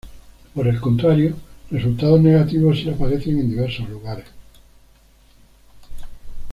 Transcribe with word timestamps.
Por 0.55 0.67
el 0.67 0.79
contrario 0.81 1.35
resultados 1.69 2.19
negativos 2.19 2.79
sí 2.79 2.89
aparecen 2.89 3.37
en 3.37 3.49
diversos 3.51 3.87
lugares. 3.87 4.25